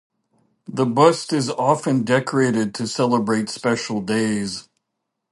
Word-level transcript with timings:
The 0.65 0.87
bust 0.87 1.31
is 1.31 1.51
often 1.51 2.01
decorated 2.01 2.73
to 2.73 2.87
celebrate 2.87 3.49
special 3.49 4.01
days. 4.01 4.67